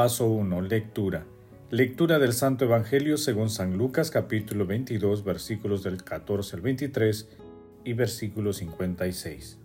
[0.00, 0.62] Paso 1.
[0.62, 1.26] Lectura.
[1.68, 7.28] Lectura del Santo Evangelio según San Lucas capítulo 22 versículos del 14 al 23
[7.84, 9.58] y versículo 56.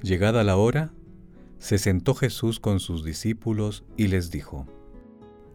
[0.00, 0.94] Llegada la hora,
[1.58, 4.66] se sentó Jesús con sus discípulos y les dijo,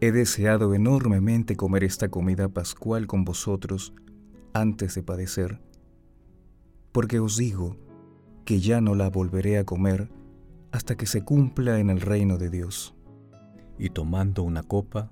[0.00, 3.92] He deseado enormemente comer esta comida pascual con vosotros
[4.52, 5.58] antes de padecer,
[6.92, 7.76] porque os digo
[8.44, 10.08] que ya no la volveré a comer
[10.74, 12.96] hasta que se cumpla en el reino de Dios.
[13.78, 15.08] Y tomando una copa,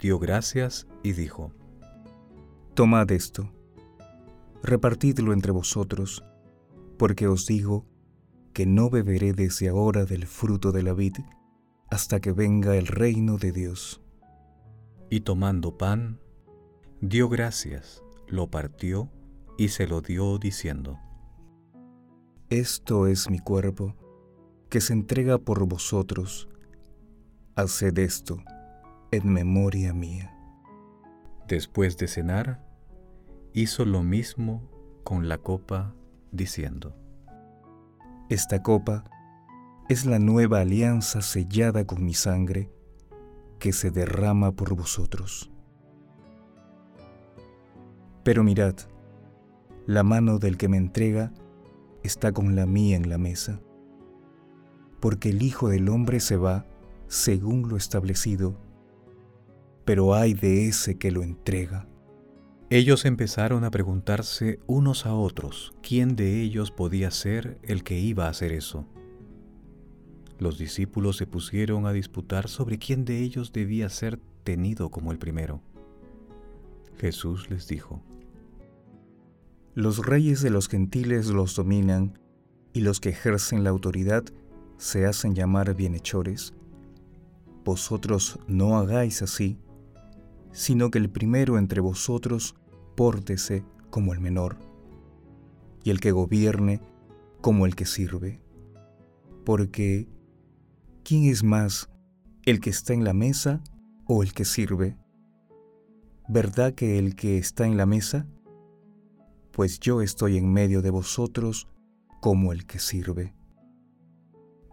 [0.00, 1.52] dio gracias y dijo,
[2.74, 3.48] Tomad esto,
[4.60, 6.24] repartidlo entre vosotros,
[6.98, 7.86] porque os digo
[8.52, 11.14] que no beberé desde ahora del fruto de la vid
[11.88, 14.02] hasta que venga el reino de Dios.
[15.10, 16.18] Y tomando pan,
[17.00, 19.12] dio gracias, lo partió
[19.56, 20.98] y se lo dio diciendo,
[22.50, 23.94] Esto es mi cuerpo
[24.72, 26.48] que se entrega por vosotros,
[27.56, 28.42] haced esto
[29.10, 30.34] en memoria mía.
[31.46, 32.64] Después de cenar,
[33.52, 34.66] hizo lo mismo
[35.04, 35.94] con la copa,
[36.30, 36.96] diciendo,
[38.30, 39.04] Esta copa
[39.90, 42.70] es la nueva alianza sellada con mi sangre
[43.58, 45.50] que se derrama por vosotros.
[48.24, 48.76] Pero mirad,
[49.84, 51.30] la mano del que me entrega
[52.02, 53.60] está con la mía en la mesa
[55.02, 56.64] porque el Hijo del Hombre se va
[57.08, 58.56] según lo establecido,
[59.84, 61.88] pero hay de ese que lo entrega.
[62.70, 68.26] Ellos empezaron a preguntarse unos a otros quién de ellos podía ser el que iba
[68.26, 68.86] a hacer eso.
[70.38, 75.18] Los discípulos se pusieron a disputar sobre quién de ellos debía ser tenido como el
[75.18, 75.60] primero.
[76.98, 78.04] Jesús les dijo,
[79.74, 82.20] Los reyes de los gentiles los dominan
[82.72, 84.22] y los que ejercen la autoridad
[84.76, 86.54] se hacen llamar bienhechores,
[87.64, 89.58] vosotros no hagáis así,
[90.52, 92.56] sino que el primero entre vosotros
[92.96, 94.58] pórtese como el menor,
[95.84, 96.80] y el que gobierne
[97.40, 98.40] como el que sirve.
[99.44, 100.08] Porque,
[101.04, 101.90] ¿quién es más,
[102.44, 103.62] el que está en la mesa
[104.06, 104.96] o el que sirve?
[106.28, 108.26] ¿Verdad que el que está en la mesa?
[109.50, 111.68] Pues yo estoy en medio de vosotros
[112.20, 113.34] como el que sirve.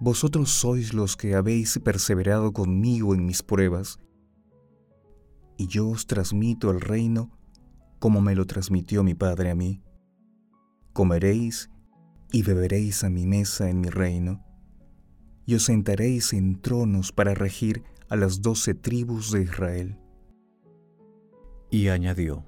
[0.01, 3.99] Vosotros sois los que habéis perseverado conmigo en mis pruebas,
[5.57, 7.37] y yo os transmito el reino
[7.99, 9.83] como me lo transmitió mi Padre a mí.
[10.93, 11.69] Comeréis
[12.31, 14.41] y beberéis a mi mesa en mi reino,
[15.45, 19.99] y os sentaréis en tronos para regir a las doce tribus de Israel.
[21.69, 22.45] Y añadió,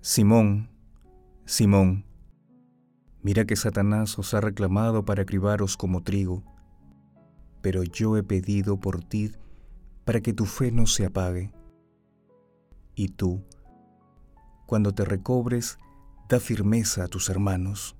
[0.00, 0.70] Simón,
[1.44, 2.06] Simón,
[3.20, 6.42] mira que Satanás os ha reclamado para cribaros como trigo
[7.62, 9.32] pero yo he pedido por ti
[10.04, 11.54] para que tu fe no se apague.
[12.94, 13.42] Y tú,
[14.66, 15.78] cuando te recobres,
[16.28, 17.96] da firmeza a tus hermanos.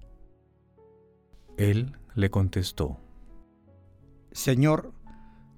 [1.57, 2.99] Él le contestó,
[4.33, 4.93] Señor,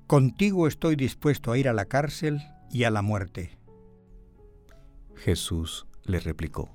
[0.06, 2.40] contigo estoy dispuesto a ir a la cárcel
[2.70, 3.58] y a la muerte.
[5.16, 6.68] Jesús le replicó,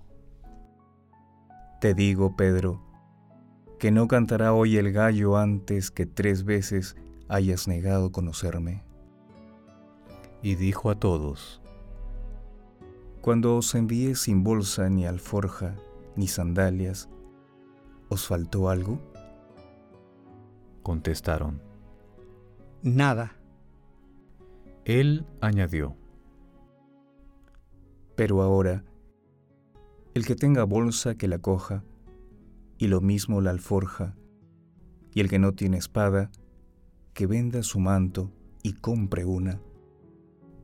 [1.80, 2.81] Te digo, Pedro,
[3.77, 6.95] que no cantará hoy el gallo antes que tres veces
[7.30, 8.84] hayas negado conocerme.
[10.42, 11.62] Y dijo a todos,
[13.22, 15.76] Cuando os envié sin bolsa ni alforja
[16.16, 17.10] ni sandalias,
[18.10, 19.00] ¿os faltó algo?
[20.84, 21.62] Contestaron,
[22.81, 23.36] Nada.
[24.86, 25.96] Él añadió,
[28.16, 28.84] Pero ahora,
[30.14, 31.84] el que tenga bolsa que la coja,
[32.78, 34.16] y lo mismo la alforja,
[35.14, 36.31] y el que no tiene espada,
[37.19, 38.31] que venda su manto
[38.63, 39.60] y compre una,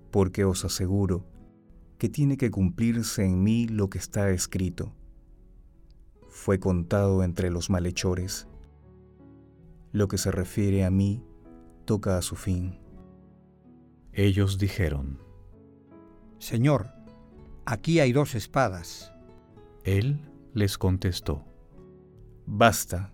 [0.10, 1.26] porque os aseguro
[1.98, 4.96] que tiene que cumplirse en mí lo que está escrito.
[6.30, 8.48] Fue contado entre los malhechores.
[9.92, 11.22] Lo que se refiere a mí
[11.84, 12.80] toca a su fin.
[14.14, 15.20] Ellos dijeron,
[16.40, 16.88] Señor,
[17.66, 19.12] aquí hay dos espadas.
[19.84, 20.22] Él
[20.54, 21.44] les contestó,
[22.46, 23.14] Basta.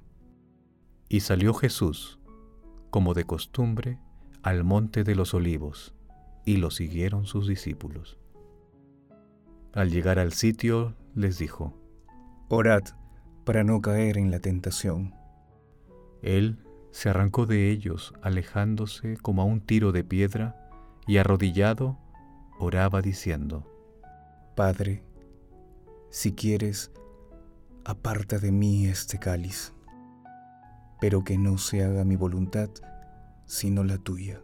[1.10, 2.21] y salió Jesús,
[2.92, 3.98] como de costumbre,
[4.44, 5.96] al monte de los olivos,
[6.46, 8.20] y lo siguieron sus discípulos.
[9.74, 11.74] Al llegar al sitio, les dijo,
[12.50, 12.84] Orad
[13.46, 15.16] para no caer en la tentación.
[16.22, 16.60] Él
[16.92, 20.58] se arrancó de ellos, alejándose como a un tiro de piedra,
[21.08, 21.98] y arrodillado,
[22.60, 23.66] oraba diciendo,
[24.56, 25.04] Padre,
[26.10, 26.92] si quieres,
[27.86, 29.74] aparta de mí este cáliz,
[31.02, 32.70] pero que no se haga mi voluntad,
[33.46, 34.42] sino la tuya.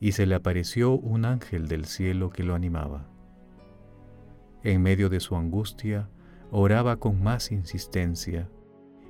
[0.00, 3.08] y se le apareció un ángel del cielo que lo animaba.
[4.62, 6.08] En medio de su angustia,
[6.50, 8.48] oraba con más insistencia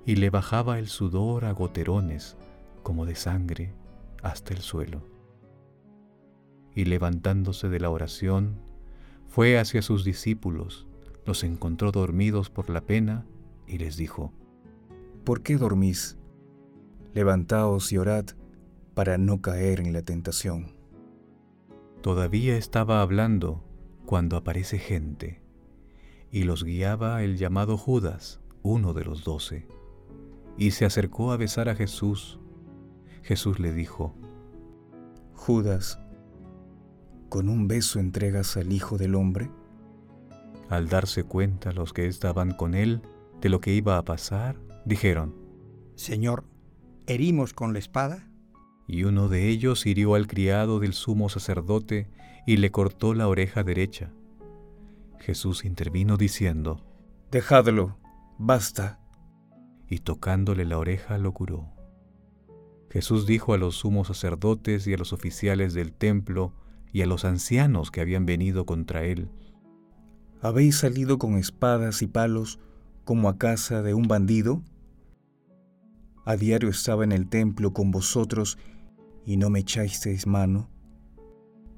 [0.07, 2.37] y le bajaba el sudor a goterones
[2.83, 3.75] como de sangre
[4.23, 5.03] hasta el suelo.
[6.75, 8.61] Y levantándose de la oración,
[9.27, 10.87] fue hacia sus discípulos,
[11.27, 13.27] los encontró dormidos por la pena
[13.67, 14.33] y les dijo,
[15.29, 16.17] ¿Por qué dormís?
[17.13, 18.25] Levantaos y orad
[18.95, 20.75] para no caer en la tentación.
[22.01, 23.63] Todavía estaba hablando
[24.07, 25.43] cuando aparece gente,
[26.31, 29.69] y los guiaba el llamado Judas, uno de los doce,
[30.57, 32.41] y se acercó a besar a Jesús.
[33.21, 34.15] Jesús le dijo,
[35.35, 36.01] Judas,
[37.29, 39.51] ¿con un beso entregas al Hijo del Hombre?
[40.71, 43.03] al darse cuenta los que estaban con él
[43.43, 44.57] de lo que iba a pasar,
[44.88, 45.35] dijeron,
[45.94, 46.44] Señor,
[47.06, 48.25] ¿herimos con la espada?
[48.90, 52.08] y uno de ellos hirió al criado del sumo sacerdote
[52.46, 54.11] y le cortó la oreja derecha.
[55.20, 56.81] Jesús intervino diciendo,
[57.31, 57.99] Dejadlo,
[58.38, 58.99] basta.
[59.90, 61.67] y tocándole la oreja lo curó.
[62.90, 66.55] Jesús dijo a los sumos sacerdotes y a los oficiales del templo
[66.90, 69.29] y a los ancianos que habían venido contra él,
[70.40, 72.58] ¿Habéis salido con espadas y palos
[73.05, 74.62] como a casa de un bandido?
[76.29, 78.59] A diario estaba en el templo con vosotros
[79.25, 80.69] y no me echasteis mano.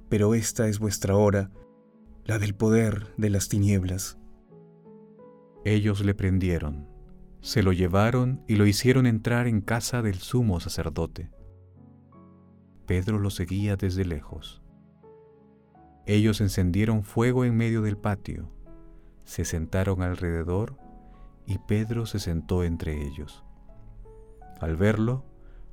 [0.08, 1.52] Pero esta es vuestra hora,
[2.25, 4.19] la del poder de las tinieblas.
[5.64, 6.88] ellos le prendieron,
[7.41, 11.31] se lo llevaron y lo hicieron entrar en casa del sumo sacerdote.
[12.87, 14.64] Pedro lo seguía desde lejos.
[16.06, 18.50] Ellos encendieron fuego en medio del patio,
[19.23, 20.76] se sentaron alrededor
[21.46, 23.44] y Pedro se sentó entre ellos.
[24.60, 25.24] Al verlo,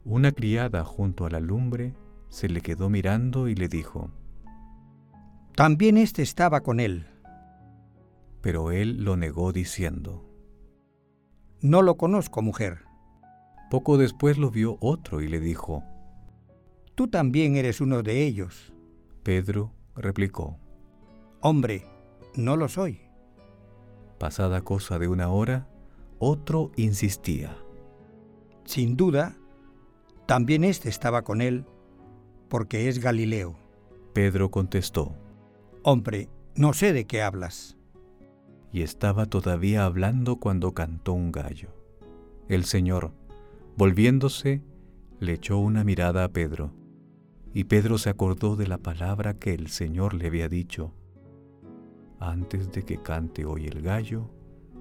[0.05, 1.93] una criada junto a la lumbre
[2.29, 4.09] se le quedó mirando y le dijo,
[5.55, 7.07] También éste estaba con él.
[8.41, 10.23] pero él lo negó diciendo.
[11.59, 12.85] No lo conozco, mujer.
[13.69, 15.83] Poco después lo vio otro y le dijo,
[16.95, 18.73] Tú también eres uno de ellos.
[19.23, 20.57] Pedro replicó,
[21.41, 21.85] Hombre,
[22.35, 23.01] no lo soy.
[24.17, 25.67] pasada cosa de una hora,
[26.19, 27.57] otro insistía.
[28.67, 29.37] Sin duda,
[30.25, 31.63] también éste estaba con él,
[32.49, 33.56] porque es Galileo.
[34.11, 35.15] Pedro contestó,
[35.83, 37.77] Hombre, no sé de qué hablas.
[38.73, 41.69] y estaba todavía hablando cuando cantó un gallo.
[42.49, 43.13] El Señor,
[43.77, 44.61] volviéndose,
[45.21, 46.73] le echó una mirada a Pedro,
[47.53, 50.94] y Pedro se acordó de la palabra que el Señor le había dicho,
[52.19, 54.30] antes de que cante hoy el gallo,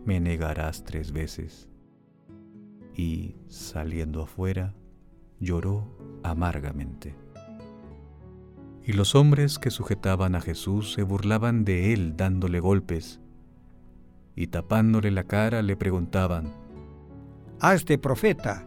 [0.05, 1.69] me negarás tres veces.
[2.97, 4.75] Y, saliendo afuera,
[5.39, 7.15] lloró amargamente.
[8.85, 13.21] Y los hombres que sujetaban a Jesús se burlaban de él dándole golpes,
[14.35, 16.53] y tapándole la cara le preguntaban,
[17.61, 18.65] Hazte profeta.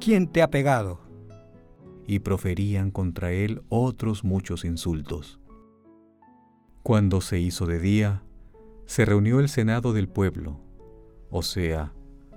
[0.00, 1.06] ¿Quién te ha pegado?
[2.06, 5.40] y proferían contra él otros muchos insultos.
[6.82, 8.22] Cuando se hizo de día,
[8.86, 10.60] se reunió el senado del pueblo,
[11.30, 11.92] o sea,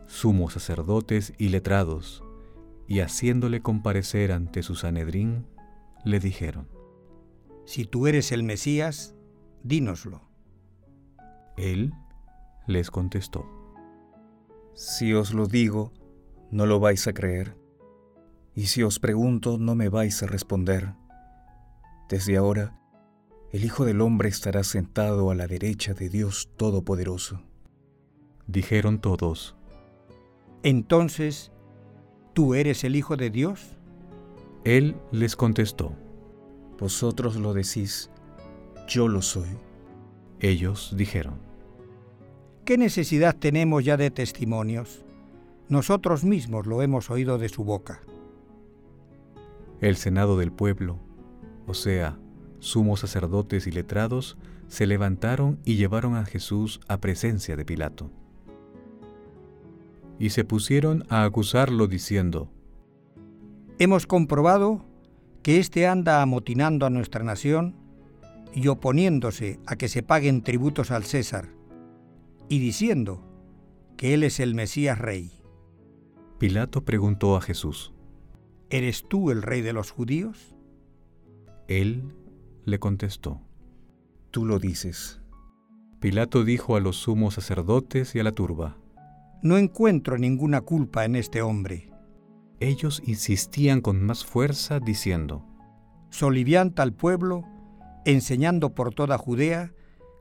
[0.09, 2.23] sumos sacerdotes y letrados,
[2.87, 5.45] y haciéndole comparecer ante su Sanedrín,
[6.03, 6.67] le dijeron,
[7.65, 9.15] Si tú eres el Mesías,
[9.63, 10.27] dínoslo.
[11.57, 11.93] Él
[12.65, 13.45] les contestó,
[14.73, 15.93] Si os lo digo,
[16.49, 17.55] no lo vais a creer.
[18.55, 20.95] Y si os pregunto, no me vais a responder.
[22.09, 22.79] Desde ahora,
[23.51, 27.43] el Hijo del Hombre estará sentado a la derecha de Dios Todopoderoso.
[28.47, 29.58] dijeron todos,
[30.63, 31.51] Entonces,
[32.33, 33.77] ¿tú eres el Hijo de Dios?
[34.63, 35.93] Él les contestó,
[36.79, 38.09] Vosotros lo decís,
[38.87, 39.49] yo lo soy.
[40.39, 41.35] ellos dijeron,
[42.63, 45.03] ¿Qué necesidad tenemos ya de testimonios?
[45.67, 48.01] Nosotros mismos lo hemos oído de su boca.
[49.81, 50.99] El Senado del pueblo,
[51.67, 52.17] o sea,
[52.59, 54.37] sumos sacerdotes y letrados
[54.67, 58.11] se levantaron y llevaron a Jesús a presencia de Pilato.
[60.19, 62.51] Y se pusieron a acusarlo diciendo,
[63.79, 64.85] Hemos comprobado
[65.41, 67.75] que éste anda amotinando a nuestra nación
[68.53, 71.49] y oponiéndose a que se paguen tributos al César,
[72.49, 73.23] y diciendo
[73.95, 75.31] que él es el Mesías Rey.
[76.39, 77.93] Pilato preguntó a Jesús,
[78.69, 80.55] ¿Eres tú el rey de los judíos?
[81.67, 82.13] Él
[82.65, 83.41] le contestó,
[84.31, 85.21] Tú lo dices.
[85.99, 88.77] Pilato dijo a los sumos sacerdotes y a la turba,
[89.41, 91.89] No encuentro ninguna culpa en este hombre.
[92.59, 95.45] Ellos insistían con más fuerza diciendo,
[96.09, 97.45] Solivianta al pueblo,
[98.03, 99.73] enseñando por toda Judea,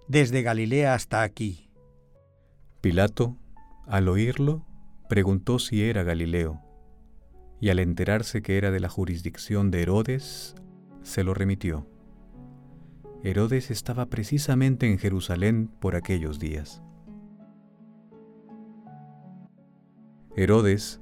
[0.07, 1.69] desde Galilea hasta aquí.
[2.81, 3.37] Pilato,
[3.87, 4.65] al oírlo,
[5.09, 6.61] preguntó si era Galileo,
[7.61, 10.55] y al enterarse que era de la jurisdicción de Herodes,
[11.03, 11.89] se lo remitió.
[13.25, 16.83] Herodes estaba precisamente en Jerusalén por aquellos días.
[20.41, 21.01] Herodes,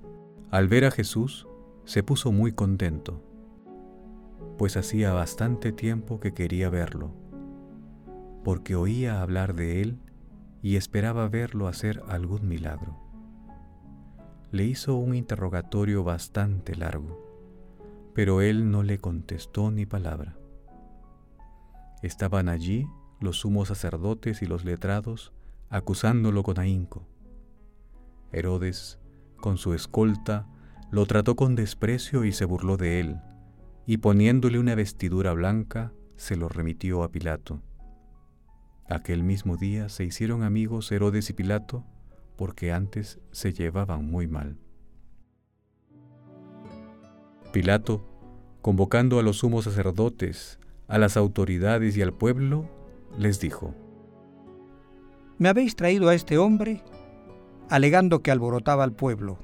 [0.50, 1.46] al ver a Jesús,
[1.84, 3.22] se puso muy contento,
[4.56, 7.12] pues hacía bastante tiempo que quería verlo,
[8.44, 9.98] porque oía hablar de él
[10.62, 12.96] y esperaba verlo hacer algún milagro.
[14.52, 17.22] Le hizo un interrogatorio bastante largo,
[18.14, 20.38] pero él no le contestó ni palabra.
[22.02, 22.86] Estaban allí
[23.20, 25.34] los sumos sacerdotes y los letrados
[25.68, 27.06] acusándolo con ahínco.
[28.32, 28.98] Herodes,
[29.36, 30.46] con su escolta,
[30.90, 33.16] lo trató con desprecio y se burló de él,
[33.86, 37.62] y poniéndole una vestidura blanca, se lo remitió a Pilato.
[38.88, 41.84] Aquel mismo día se hicieron amigos Herodes y Pilato,
[42.36, 44.58] porque antes se llevaban muy mal.
[47.52, 48.06] Pilato,
[48.62, 52.68] convocando a los sumos sacerdotes, a las autoridades y al pueblo,
[53.18, 53.74] les dijo,
[55.38, 56.82] Me habéis traído a este hombre
[57.68, 59.38] alegando que alborotaba al pueblo,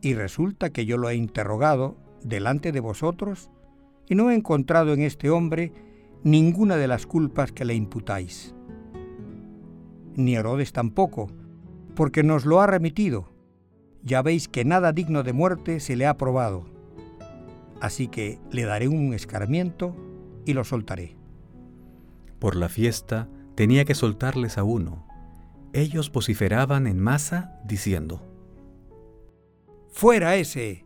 [0.00, 3.50] y resulta que yo lo he interrogado delante de vosotros
[4.06, 5.72] y no he encontrado en este hombre
[6.22, 8.54] ninguna de las culpas que le imputáis.
[10.14, 11.28] Ni Herodes tampoco,
[11.94, 13.32] porque nos lo ha remitido.
[14.02, 16.64] Ya veis que nada digno de muerte se le ha probado.
[17.80, 19.94] Así que le daré un escarmiento
[20.44, 21.16] y lo soltaré.
[22.38, 25.07] Por la fiesta tenía que soltarles a uno.
[25.72, 28.22] Ellos vociferaban en masa diciendo,
[29.90, 30.84] ¡Fuera ese!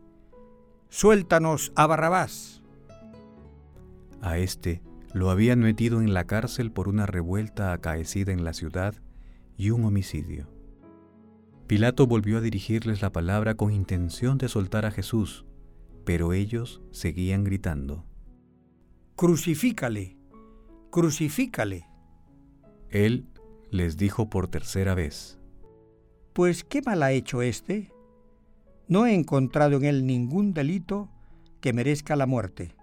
[0.89, 2.61] ¡Suéltanos a Barrabás!
[4.21, 4.81] A este
[5.13, 8.95] lo habían metido en la cárcel por una revuelta acaecida en la ciudad
[9.57, 10.47] y un homicidio.
[11.67, 15.45] Pilato volvió a dirigirles la palabra con intención de soltar a Jesús,
[16.03, 18.05] pero ellos seguían gritando
[19.15, 20.17] crucifícale,
[20.89, 21.87] crucifícale.
[22.89, 23.27] Él
[23.73, 25.39] les dijo por tercera vez,
[26.33, 27.91] Pues ¿qué mal ha hecho éste?
[28.87, 31.09] No he encontrado en él ningún delito
[31.59, 32.75] que merezca la muerte.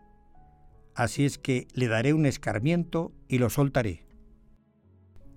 [0.94, 4.04] Así es que le daré un escarmiento y lo soltaré.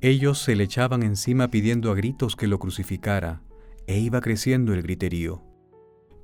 [0.01, 3.41] Ellos se le echaban encima pidiendo a gritos que lo crucificara,
[3.85, 5.43] e iba creciendo el griterío.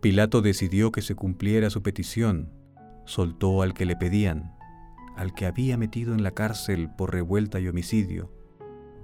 [0.02, 2.52] Pilato decidió que se cumpliera su petición,
[3.06, 4.56] soltó al que le pedían,
[5.16, 8.39] al que había metido en la cárcel por revuelta y homicidio,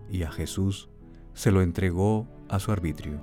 [0.09, 0.89] y a Jesús
[1.33, 3.21] se lo entregó a su arbitrio.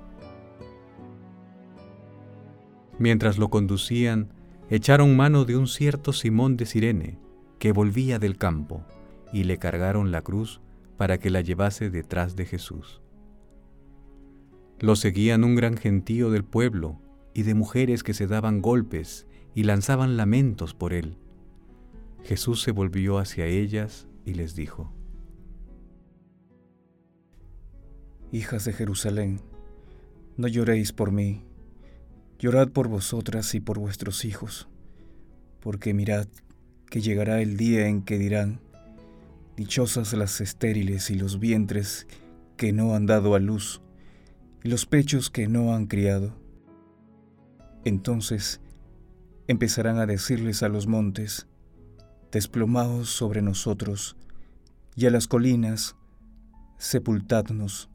[2.99, 4.33] Mientras lo conducían,
[4.69, 7.19] echaron mano de un cierto Simón de Sirene,
[7.59, 8.83] que volvía del campo,
[9.31, 10.61] y le cargaron la cruz
[10.97, 13.01] para que la llevase detrás de Jesús.
[14.79, 16.99] Lo seguían un gran gentío del pueblo
[17.33, 21.17] y de mujeres que se daban golpes y lanzaban lamentos por él.
[22.23, 24.93] Jesús se volvió hacia ellas y les dijo,
[28.33, 29.41] Hijas de Jerusalén,
[30.37, 31.43] no lloréis por mí,
[32.39, 34.67] llorad por vosotras y por vuestros hijos,
[35.59, 36.25] porque mirad
[36.89, 38.59] que llegará el día en que dirán,
[39.55, 42.07] Dichosas las estériles y los vientres
[42.57, 43.83] que no han dado a luz,
[44.63, 46.35] y los pechos que no han criado.
[47.85, 48.61] Entonces
[49.47, 51.45] empezarán a decirles a los montes,
[52.31, 54.17] desplomaos sobre nosotros,
[54.95, 55.95] y a las colinas,
[56.79, 57.91] sepultadnos,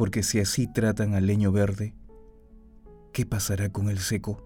[0.00, 1.94] porque si así tratan al leño verde,
[3.12, 4.42] ¿qué pasará con el seco?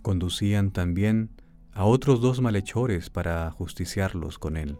[0.00, 1.28] Conducían también
[1.72, 4.78] a otros dos malhechores para justiciarlos con él.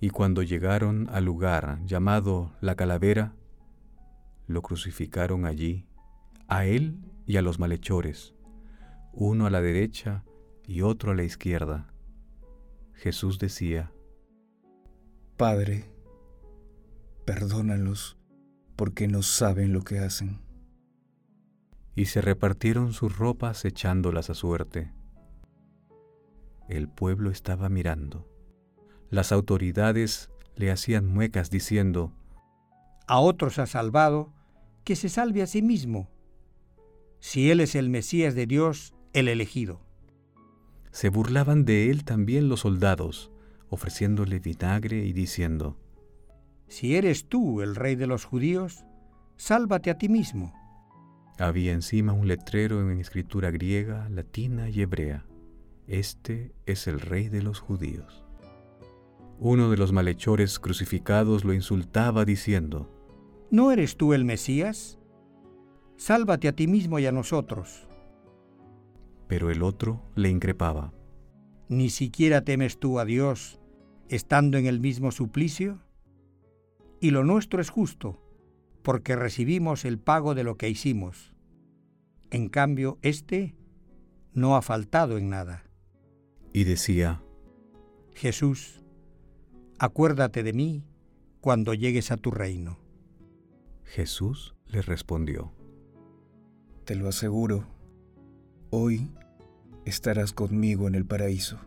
[0.00, 3.36] Y cuando llegaron al lugar llamado la calavera,
[4.46, 5.86] lo crucificaron allí,
[6.48, 8.32] a él y a los malhechores,
[9.12, 10.24] uno a la derecha
[10.66, 11.92] y otro a la izquierda.
[12.94, 13.92] Jesús decía,
[15.40, 15.86] Padre,
[17.24, 18.18] perdónalos
[18.76, 20.42] porque no saben lo que hacen.
[21.94, 24.92] Y se repartieron sus ropas echándolas a suerte.
[26.68, 28.28] El pueblo estaba mirando.
[29.08, 32.12] Las autoridades le hacían muecas diciendo,
[33.06, 34.34] A otros ha salvado,
[34.84, 36.10] que se salve a sí mismo,
[37.18, 39.80] si él es el Mesías de Dios, el elegido.
[40.90, 43.32] Se burlaban de él también los soldados,
[43.70, 45.78] ofreciéndole vinagre y diciendo,
[46.66, 48.84] Si eres tú el rey de los judíos,
[49.36, 50.52] sálvate a ti mismo.
[51.38, 55.24] Había encima un letrero en escritura griega, latina y hebrea.
[55.86, 58.24] Este es el rey de los judíos.
[59.38, 62.90] Uno de los malhechores crucificados lo insultaba diciendo,
[63.50, 64.98] ¿No eres tú el Mesías?
[65.96, 67.88] Sálvate a ti mismo y a nosotros.
[69.28, 70.92] Pero el otro le increpaba,
[71.68, 73.59] ¿Ni siquiera temes tú a Dios
[74.10, 75.78] estando en el mismo suplicio?
[77.00, 78.20] Y lo nuestro es justo,
[78.82, 81.32] porque recibimos el pago de lo que hicimos.
[82.30, 83.54] En cambio, éste
[84.34, 85.64] no ha faltado en nada.
[86.52, 87.22] y decía,
[88.12, 88.82] Jesús,
[89.78, 90.84] acuérdate de mí
[91.40, 92.78] cuando llegues a tu reino.
[93.84, 95.52] Jesús le respondió,
[96.84, 97.68] Te lo aseguro,
[98.70, 99.12] hoy
[99.84, 101.60] estarás conmigo en el paraíso.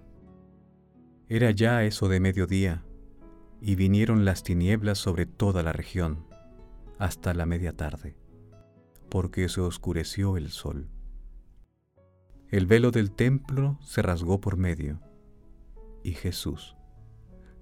[1.34, 2.84] Era ya eso de mediodía,
[3.60, 6.28] y vinieron las tinieblas sobre toda la región,
[7.00, 8.16] hasta la media tarde,
[9.10, 10.92] porque se oscureció el sol.
[12.50, 15.02] El velo del templo se rasgó por medio,
[16.04, 16.76] y Jesús,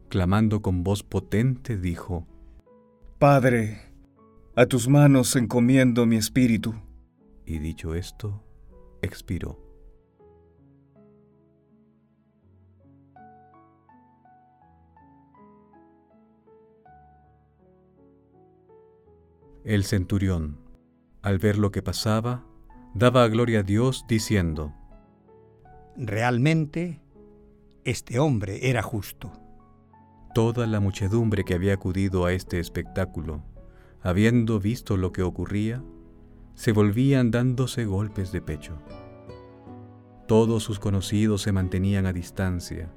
[0.10, 2.28] clamando con voz potente, dijo,
[3.20, 3.94] Padre,
[4.54, 6.76] a tus manos encomiendo mi espíritu.
[7.46, 8.44] y dicho esto,
[9.02, 9.71] expiró.
[19.64, 20.58] El centurión,
[21.22, 22.44] al ver lo que pasaba,
[22.96, 24.74] daba gloria a Dios diciendo,
[25.96, 27.00] Realmente,
[27.84, 29.32] este hombre era justo.
[30.34, 33.44] Toda la muchedumbre que había acudido a este espectáculo,
[34.02, 35.84] habiendo visto lo que ocurría,
[36.56, 38.82] se volvían dándose golpes de pecho.
[40.28, 42.92] Todos sus conocidos se mantenían a distancia,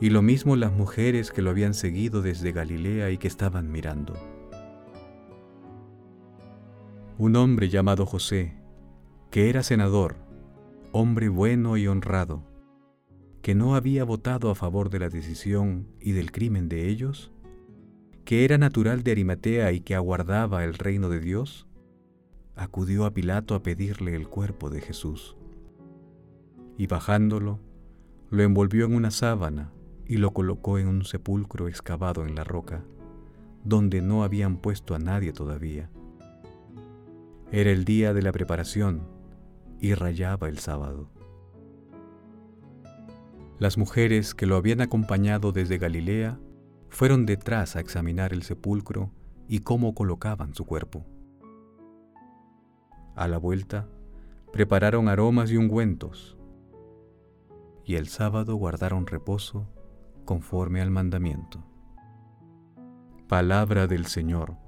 [0.00, 4.14] y lo mismo las mujeres que lo habían seguido desde Galilea y que estaban mirando.
[7.20, 8.54] Un hombre llamado José,
[9.32, 10.18] que era senador,
[10.92, 12.44] hombre bueno y honrado,
[13.42, 17.32] que no había votado a favor de la decisión y del crimen de ellos,
[18.24, 21.66] que era natural de Arimatea y que aguardaba el reino de Dios,
[22.54, 25.36] acudió a Pilato a pedirle el cuerpo de Jesús.
[26.76, 27.58] Y bajándolo,
[28.30, 29.72] lo envolvió en una sábana
[30.06, 32.84] y lo colocó en un sepulcro excavado en la roca,
[33.64, 35.90] donde no habían puesto a nadie todavía.
[37.50, 39.08] Era el día de la preparación
[39.80, 41.08] y rayaba el sábado.
[43.58, 46.38] Las mujeres que lo habían acompañado desde Galilea
[46.90, 49.10] fueron detrás a examinar el sepulcro
[49.48, 51.06] y cómo colocaban su cuerpo.
[53.16, 53.88] A la vuelta,
[54.52, 56.36] prepararon aromas y ungüentos,
[57.82, 59.66] y el sábado guardaron reposo
[60.26, 61.64] conforme al mandamiento.
[63.26, 64.67] Palabra del Señor.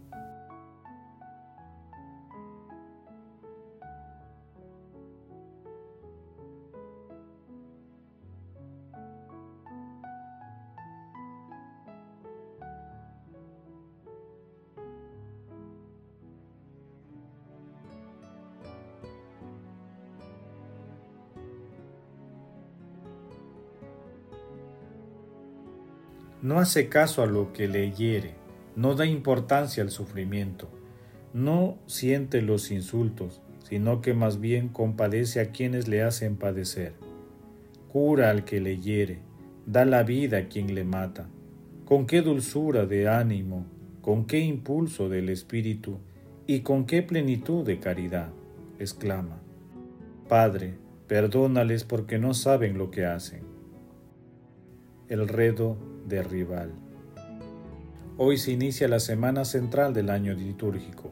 [26.61, 28.35] Hace caso a lo que le hiere,
[28.75, 30.69] no da importancia al sufrimiento,
[31.33, 36.93] no siente los insultos, sino que más bien compadece a quienes le hacen padecer.
[37.91, 39.19] Cura al que le hiere,
[39.65, 41.27] da la vida a quien le mata.
[41.85, 43.65] Con qué dulzura de ánimo,
[44.01, 45.99] con qué impulso del espíritu
[46.47, 48.29] y con qué plenitud de caridad,
[48.79, 49.39] exclama.
[50.27, 50.75] Padre,
[51.07, 53.43] perdónales porque no saben lo que hacen.
[55.09, 55.77] El redo
[56.19, 56.73] rival.
[58.17, 61.11] Hoy se inicia la semana central del año litúrgico.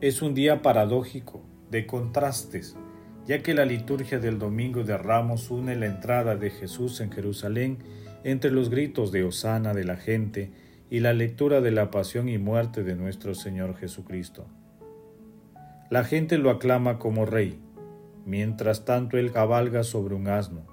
[0.00, 2.76] Es un día paradójico, de contrastes,
[3.26, 7.78] ya que la liturgia del Domingo de Ramos une la entrada de Jesús en Jerusalén
[8.24, 10.52] entre los gritos de Osana de la gente
[10.90, 14.46] y la lectura de la pasión y muerte de nuestro Señor Jesucristo.
[15.90, 17.60] La gente lo aclama como rey,
[18.24, 20.66] mientras tanto él cabalga sobre un asno,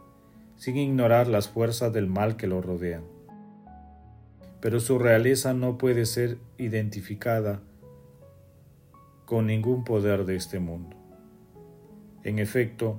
[0.63, 3.04] sin ignorar las fuerzas del mal que lo rodean.
[4.62, 7.60] Pero su realeza no puede ser identificada
[9.26, 10.95] con ningún poder de este mundo.
[12.23, 12.97] En efecto,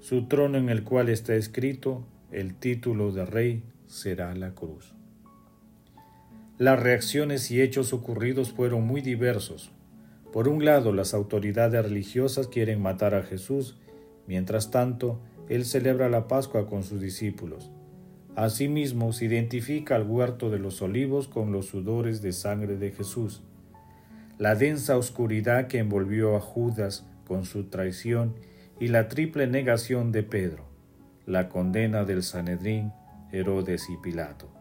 [0.00, 4.94] su trono en el cual está escrito el título de rey será la cruz.
[6.58, 9.72] Las reacciones y hechos ocurridos fueron muy diversos.
[10.30, 13.78] Por un lado, las autoridades religiosas quieren matar a Jesús,
[14.26, 17.70] mientras tanto, él celebra la Pascua con sus discípulos.
[18.36, 23.42] Asimismo, se identifica al huerto de los olivos con los sudores de sangre de Jesús.
[24.38, 28.34] La densa oscuridad que envolvió a Judas con su traición
[28.78, 30.64] y la triple negación de Pedro,
[31.26, 32.92] la condena del Sanedrín,
[33.32, 34.58] Herodes y Pilato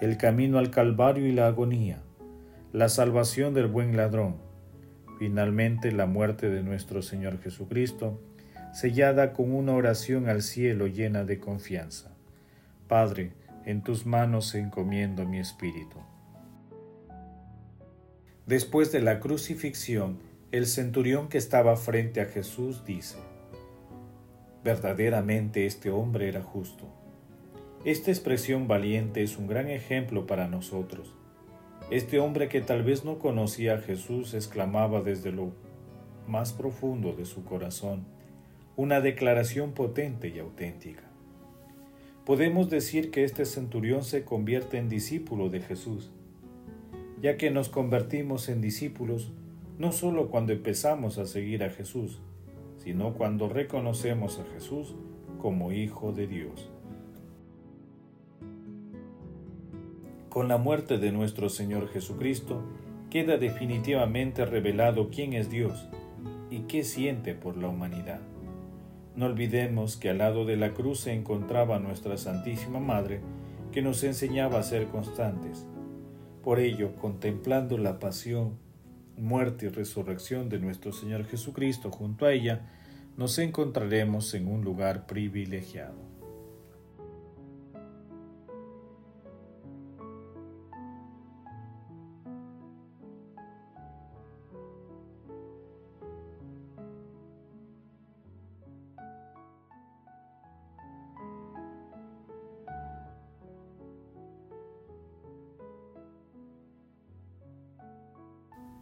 [0.00, 2.02] el camino al Calvario y la agonía,
[2.72, 4.36] la salvación del buen ladrón,
[5.18, 8.18] finalmente la muerte de nuestro Señor Jesucristo,
[8.72, 12.10] sellada con una oración al cielo llena de confianza.
[12.88, 13.32] Padre,
[13.64, 15.98] en tus manos encomiendo mi espíritu.
[18.46, 20.18] Después de la crucifixión,
[20.50, 23.18] el centurión que estaba frente a Jesús dice,
[24.64, 27.00] verdaderamente este hombre era justo
[27.82, 31.14] esta expresión valiente es un gran ejemplo para nosotros.
[31.90, 35.52] Este hombre que tal vez no conocía a Jesús exclamaba desde lo
[36.28, 38.04] más profundo de su corazón
[38.80, 41.02] una declaración potente y auténtica.
[42.24, 46.10] Podemos decir que este centurión se convierte en discípulo de Jesús,
[47.20, 49.32] ya que nos convertimos en discípulos
[49.76, 52.22] no solo cuando empezamos a seguir a Jesús,
[52.78, 54.94] sino cuando reconocemos a Jesús
[55.36, 56.70] como Hijo de Dios.
[60.30, 62.62] Con la muerte de nuestro Señor Jesucristo,
[63.10, 65.86] queda definitivamente revelado quién es Dios
[66.50, 68.22] y qué siente por la humanidad.
[69.16, 73.20] No olvidemos que al lado de la cruz se encontraba nuestra Santísima Madre,
[73.72, 75.66] que nos enseñaba a ser constantes.
[76.42, 78.58] Por ello, contemplando la pasión,
[79.16, 82.66] muerte y resurrección de nuestro Señor Jesucristo junto a ella,
[83.16, 86.09] nos encontraremos en un lugar privilegiado.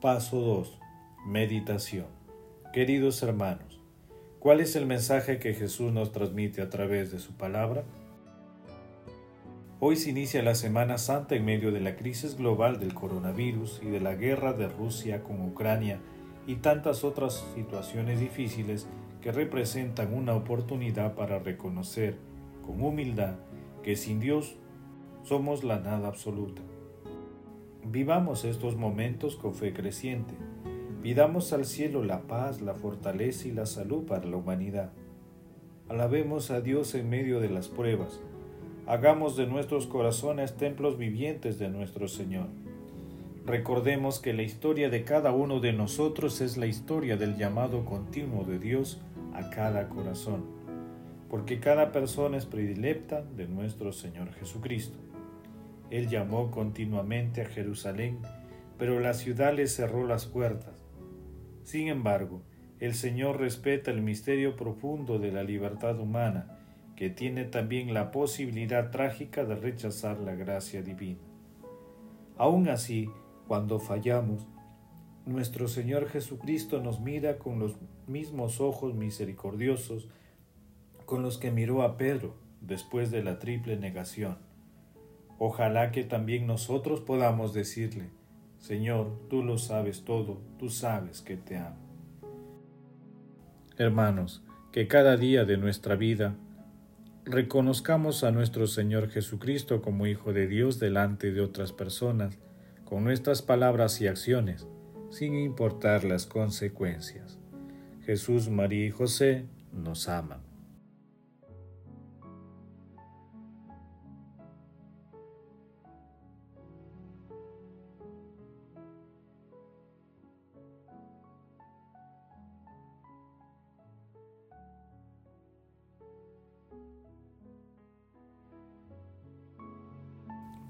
[0.00, 0.78] Paso 2.
[1.26, 2.06] Meditación.
[2.72, 3.80] Queridos hermanos,
[4.38, 7.82] ¿cuál es el mensaje que Jesús nos transmite a través de su palabra?
[9.80, 13.86] Hoy se inicia la Semana Santa en medio de la crisis global del coronavirus y
[13.86, 15.98] de la guerra de Rusia con Ucrania
[16.46, 18.86] y tantas otras situaciones difíciles
[19.20, 22.18] que representan una oportunidad para reconocer
[22.64, 23.34] con humildad
[23.82, 24.54] que sin Dios
[25.24, 26.62] somos la nada absoluta
[27.90, 30.34] Vivamos estos momentos con fe creciente.
[31.02, 34.92] Pidamos al cielo la paz, la fortaleza y la salud para la humanidad.
[35.88, 38.20] Alabemos a Dios en medio de las pruebas.
[38.86, 42.48] Hagamos de nuestros corazones templos vivientes de nuestro Señor.
[43.46, 48.44] Recordemos que la historia de cada uno de nosotros es la historia del llamado continuo
[48.44, 49.00] de Dios
[49.32, 50.44] a cada corazón,
[51.30, 55.07] porque cada persona es predilecta de nuestro Señor Jesucristo.
[55.90, 58.18] Él llamó continuamente a Jerusalén,
[58.78, 60.84] pero la ciudad le cerró las puertas.
[61.64, 62.42] Sin embargo,
[62.80, 66.58] el Señor respeta el misterio profundo de la libertad humana,
[66.94, 71.20] que tiene también la posibilidad trágica de rechazar la gracia divina.
[72.36, 73.10] Aun así,
[73.46, 74.46] cuando fallamos,
[75.26, 80.08] nuestro Señor Jesucristo nos mira con los mismos ojos misericordiosos
[81.04, 84.47] con los que miró a Pedro después de la triple negación.
[85.38, 88.10] Ojalá que también nosotros podamos decirle,
[88.58, 91.76] Señor, tú lo sabes todo, tú sabes que te amo.
[93.76, 96.34] Hermanos, que cada día de nuestra vida
[97.24, 102.36] reconozcamos a nuestro Señor Jesucristo como Hijo de Dios delante de otras personas,
[102.84, 104.66] con nuestras palabras y acciones,
[105.10, 107.38] sin importar las consecuencias.
[108.04, 110.47] Jesús, María y José nos aman.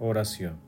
[0.01, 0.61] Oración.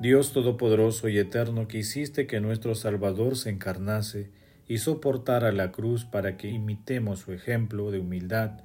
[0.00, 4.30] Dios Todopoderoso y Eterno, que hiciste que nuestro Salvador se encarnase
[4.66, 8.60] y soportara la cruz para que imitemos su ejemplo de humildad,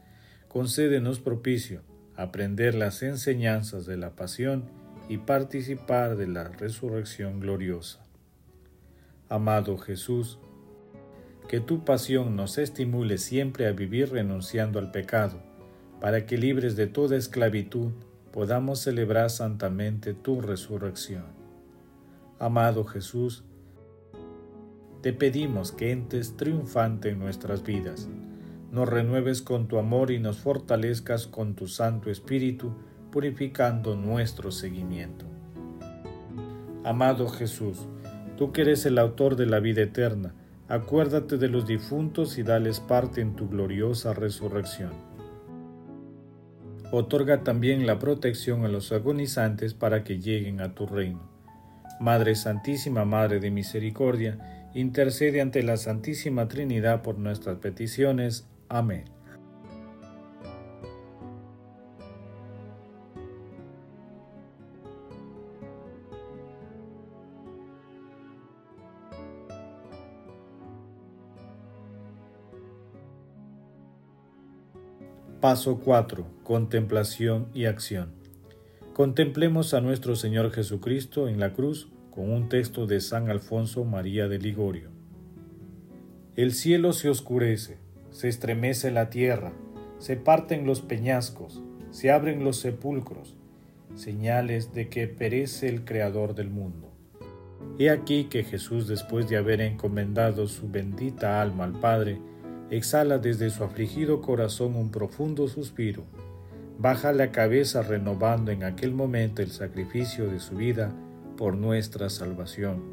[0.47, 1.81] concédenos propicio
[2.15, 4.63] aprender las enseñanzas de la pasión
[5.09, 8.05] y participar de la resurrección gloriosa.
[9.27, 10.39] Amado Jesús,
[11.49, 15.41] que tu pasión nos estimule siempre a vivir renunciando al pecado,
[15.99, 17.91] para que libres de toda esclavitud
[18.31, 21.25] podamos celebrar santamente tu resurrección.
[22.37, 23.43] Amado Jesús,
[25.01, 28.07] te pedimos que entres triunfante en nuestras vidas,
[28.71, 32.71] nos renueves con tu amor y nos fortalezcas con tu Santo Espíritu,
[33.11, 35.25] purificando nuestro seguimiento.
[36.83, 37.87] Amado Jesús,
[38.37, 40.35] tú que eres el autor de la vida eterna,
[40.67, 45.08] acuérdate de los difuntos y dales parte en tu gloriosa resurrección
[46.91, 51.29] otorga también la protección a los agonizantes para que lleguen a tu reino.
[51.99, 58.47] Madre Santísima, Madre de Misericordia, intercede ante la Santísima Trinidad por nuestras peticiones.
[58.69, 59.18] Amén.
[75.41, 76.25] Paso 4.
[76.43, 78.09] Contemplación y acción.
[78.91, 84.27] Contemplemos a nuestro Señor Jesucristo en la cruz con un texto de San Alfonso María
[84.27, 84.89] de Ligorio.
[86.35, 87.77] El cielo se oscurece,
[88.11, 89.53] se estremece la tierra,
[89.97, 93.37] se parten los peñascos, se abren los sepulcros,
[93.95, 96.91] señales de que perece el Creador del mundo.
[97.77, 102.19] He aquí que Jesús, después de haber encomendado su bendita alma al Padre,
[102.71, 106.03] exhala desde su afligido corazón un profundo suspiro,
[106.77, 110.93] baja la cabeza renovando en aquel momento el sacrificio de su vida
[111.37, 112.83] por nuestra salvación,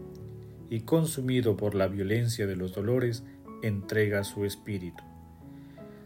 [0.70, 3.24] y consumido por la violencia de los dolores,
[3.62, 5.02] entrega su espíritu.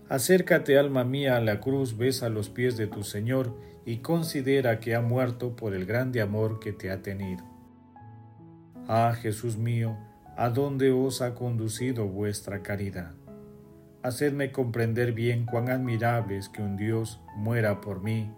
[0.08, 3.54] Acércate, alma mía, a la cruz, besa los pies de tu Señor
[3.86, 7.44] y considera que ha muerto por el grande amor que te ha tenido.
[8.88, 9.96] Ah, Jesús mío,
[10.36, 13.19] ¿a dónde os ha conducido vuestra caridad?
[14.02, 18.32] Hacedme comprender bien cuán admirable es que un Dios muera por mí,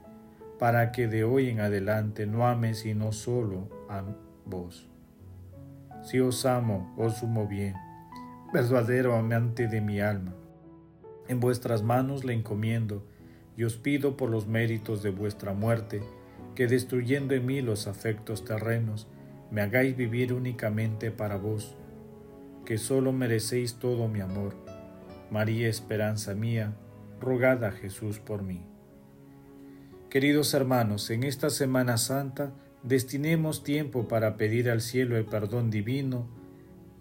[0.58, 4.02] para que de hoy en adelante no ame sino solo a
[4.44, 4.88] vos.
[6.02, 7.74] Si os amo, os sumo bien,
[8.52, 10.34] verdadero amante de mi alma.
[11.28, 13.06] En vuestras manos le encomiendo
[13.56, 16.02] y os pido por los méritos de vuestra muerte,
[16.56, 19.06] que destruyendo en mí los afectos terrenos,
[19.52, 21.76] me hagáis vivir únicamente para vos,
[22.64, 24.61] que solo merecéis todo mi amor
[25.32, 26.74] María Esperanza mía,
[27.18, 28.66] rogad a Jesús por mí.
[30.10, 36.28] Queridos hermanos, en esta Semana Santa destinemos tiempo para pedir al cielo el perdón divino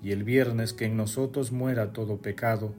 [0.02, 2.74] y el viernes que en nosotros muera todo pecado,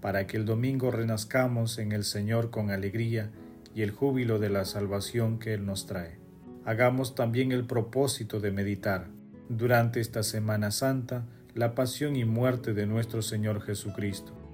[0.00, 3.30] para que el domingo renazcamos en el Señor con alegría
[3.76, 6.18] y el júbilo de la salvación que Él nos trae.
[6.64, 9.06] Hagamos también el propósito de meditar
[9.48, 14.45] durante esta Semana Santa la pasión y muerte de nuestro Señor Jesucristo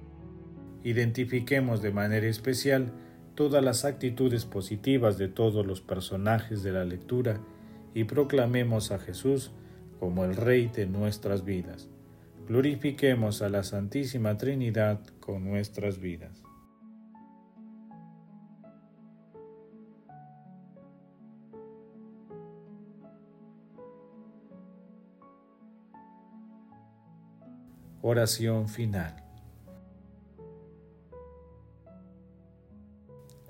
[0.83, 2.91] identifiquemos de manera especial
[3.35, 7.39] todas las actitudes positivas de todos los personajes de la lectura
[7.93, 9.51] y proclamemos a Jesús
[9.99, 11.89] como el Rey de nuestras vidas.
[12.47, 16.43] Glorifiquemos a la Santísima Trinidad con nuestras vidas.
[28.01, 29.22] Oración final.